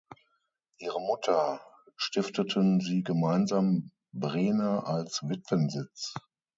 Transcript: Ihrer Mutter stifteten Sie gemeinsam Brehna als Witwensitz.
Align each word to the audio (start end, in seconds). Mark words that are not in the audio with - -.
Ihrer 0.79 0.99
Mutter 0.99 1.61
stifteten 1.95 2.79
Sie 2.81 3.03
gemeinsam 3.03 3.91
Brehna 4.13 4.79
als 4.79 5.21
Witwensitz. 5.29 6.15